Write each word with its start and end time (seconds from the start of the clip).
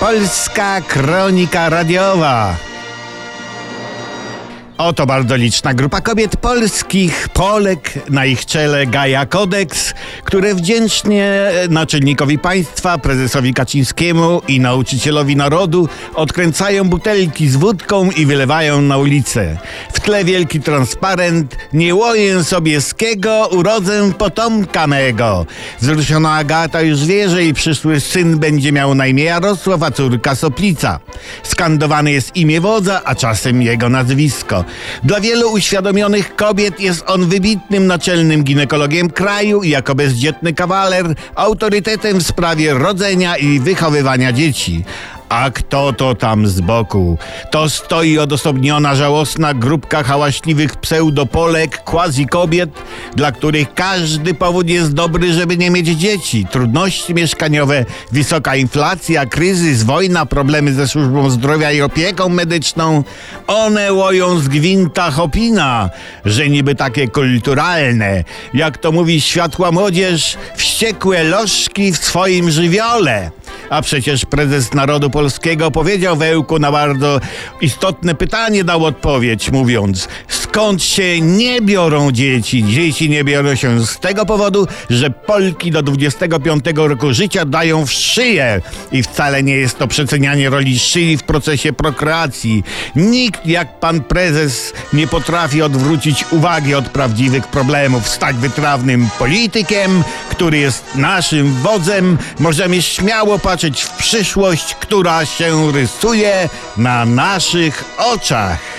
Polska 0.00 0.80
Kronika 0.80 1.68
Radiowa. 1.68 2.56
Oto 4.78 5.06
bardzo 5.06 5.36
liczna 5.36 5.74
grupa 5.74 6.00
kobiet 6.00 6.36
polskich, 6.36 7.28
Polek, 7.28 8.10
na 8.10 8.26
ich 8.26 8.46
czele 8.46 8.86
Gaja 8.86 9.26
Kodeks, 9.26 9.94
które 10.24 10.54
wdzięcznie 10.54 11.50
naczelnikowi 11.68 12.38
państwa, 12.38 12.98
prezesowi 12.98 13.54
Kaczyńskiemu 13.54 14.42
i 14.48 14.60
nauczycielowi 14.60 15.36
narodu 15.36 15.88
odkręcają 16.14 16.84
butelki 16.84 17.48
z 17.48 17.56
wódką 17.56 18.10
i 18.10 18.26
wylewają 18.26 18.80
na 18.80 18.98
ulicę. 18.98 19.56
W 19.92 20.00
tle 20.00 20.24
wielki 20.24 20.60
transparent 20.60 21.56
Nie 21.74 21.94
łoję 21.94 22.44
sobieskiego, 22.44 23.48
urodzę 23.52 24.12
potomka 24.18 24.86
mego. 24.86 25.46
Wzruszona 25.80 26.32
Agata 26.32 26.82
już 26.82 27.04
wie, 27.04 27.28
że 27.28 27.42
jej 27.42 27.54
przyszły 27.54 28.00
syn 28.00 28.38
będzie 28.38 28.72
miał 28.72 28.94
na 28.94 29.06
imię 29.06 29.24
Jarosław, 29.24 29.82
a 29.82 29.90
córka 29.90 30.34
Soplica. 30.34 31.00
Skandowane 31.42 32.12
jest 32.12 32.36
imię 32.36 32.60
wodza, 32.60 33.02
a 33.04 33.14
czasem 33.14 33.62
jego 33.62 33.88
nazwisko. 33.88 34.64
Dla 35.02 35.20
wielu 35.20 35.52
uświadomionych 35.52 36.36
kobiet 36.36 36.80
jest 36.80 37.04
on 37.06 37.28
wybitnym 37.28 37.86
naczelnym 37.86 38.44
ginekologiem 38.44 39.10
kraju 39.10 39.62
i 39.62 39.68
jako 39.70 39.94
bezdzietny 39.94 40.52
kawaler 40.52 41.14
autorytetem 41.34 42.18
w 42.18 42.26
sprawie 42.26 42.74
rodzenia 42.74 43.36
i 43.36 43.60
wychowywania 43.60 44.32
dzieci. 44.32 44.84
A 45.34 45.50
kto 45.50 45.92
to 45.92 46.14
tam 46.14 46.46
z 46.46 46.60
boku? 46.60 47.18
To 47.50 47.68
stoi 47.70 48.18
odosobniona, 48.18 48.94
żałosna 48.94 49.54
grupka 49.54 50.02
hałaśliwych 50.02 50.76
pseudopolek, 50.76 51.82
quasi-kobiet, 51.84 52.70
dla 53.16 53.32
których 53.32 53.74
każdy 53.74 54.34
powód 54.34 54.68
jest 54.68 54.94
dobry, 54.94 55.32
żeby 55.32 55.56
nie 55.56 55.70
mieć 55.70 55.86
dzieci. 55.86 56.46
Trudności 56.50 57.14
mieszkaniowe, 57.14 57.84
wysoka 58.12 58.56
inflacja, 58.56 59.26
kryzys, 59.26 59.82
wojna, 59.82 60.26
problemy 60.26 60.72
ze 60.72 60.88
służbą 60.88 61.30
zdrowia 61.30 61.72
i 61.72 61.80
opieką 61.80 62.28
medyczną. 62.28 63.04
One 63.46 63.92
łoją 63.92 64.38
z 64.38 64.48
gwinta 64.48 65.10
Hopina, 65.10 65.90
że 66.24 66.48
niby 66.48 66.74
takie 66.74 67.08
kulturalne. 67.08 68.24
Jak 68.54 68.78
to 68.78 68.92
mówi 68.92 69.20
światła 69.20 69.72
młodzież, 69.72 70.36
wściekłe 70.56 71.24
lożki 71.24 71.92
w 71.92 71.96
swoim 71.96 72.50
żywiole. 72.50 73.30
A 73.70 73.82
przecież 73.82 74.24
prezes 74.24 74.74
Narodu 74.74 75.10
Polskiego 75.10 75.70
powiedział 75.70 76.16
Wełku 76.16 76.58
na 76.58 76.72
bardzo 76.72 77.20
istotne 77.60 78.14
pytanie, 78.14 78.64
dał 78.64 78.84
odpowiedź, 78.84 79.50
mówiąc: 79.50 80.08
Skąd 80.28 80.82
się 80.82 81.20
nie 81.20 81.60
biorą 81.60 82.12
dzieci? 82.12 82.64
Dzieci 82.64 83.10
nie 83.10 83.24
biorą 83.24 83.54
się 83.54 83.86
z 83.86 83.98
tego 83.98 84.26
powodu, 84.26 84.66
że 84.90 85.10
Polki 85.10 85.70
do 85.70 85.82
25 85.82 86.64
roku 86.74 87.12
życia 87.12 87.44
dają 87.44 87.86
w 87.86 87.92
szyję. 87.92 88.60
I 88.92 89.02
wcale 89.02 89.42
nie 89.42 89.56
jest 89.56 89.78
to 89.78 89.88
przecenianie 89.88 90.50
roli 90.50 90.78
szyi 90.78 91.16
w 91.16 91.22
procesie 91.22 91.72
prokreacji. 91.72 92.64
Nikt 92.96 93.46
jak 93.46 93.80
pan 93.80 94.00
prezes 94.00 94.72
nie 94.92 95.06
potrafi 95.06 95.62
odwrócić 95.62 96.24
uwagi 96.30 96.74
od 96.74 96.88
prawdziwych 96.88 97.46
problemów. 97.46 98.08
Stać 98.08 98.36
wytrawnym 98.36 99.08
politykiem, 99.18 100.04
który 100.34 100.58
jest 100.58 100.94
naszym 100.94 101.54
wodzem, 101.54 102.18
możemy 102.38 102.82
śmiało 102.82 103.38
patrzeć 103.38 103.82
w 103.82 103.90
przyszłość, 103.96 104.74
która 104.74 105.26
się 105.26 105.72
rysuje 105.72 106.48
na 106.76 107.04
naszych 107.04 107.84
oczach. 107.98 108.73